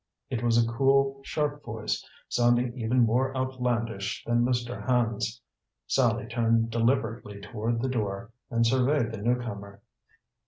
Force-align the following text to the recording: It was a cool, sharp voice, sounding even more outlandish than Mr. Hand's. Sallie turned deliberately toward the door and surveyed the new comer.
It 0.31 0.41
was 0.41 0.57
a 0.57 0.67
cool, 0.67 1.21
sharp 1.23 1.63
voice, 1.63 2.03
sounding 2.27 2.75
even 2.75 3.01
more 3.05 3.37
outlandish 3.37 4.23
than 4.25 4.43
Mr. 4.43 4.87
Hand's. 4.87 5.39
Sallie 5.85 6.25
turned 6.25 6.71
deliberately 6.71 7.39
toward 7.39 7.83
the 7.83 7.87
door 7.87 8.31
and 8.49 8.65
surveyed 8.65 9.11
the 9.11 9.21
new 9.21 9.39
comer. 9.39 9.79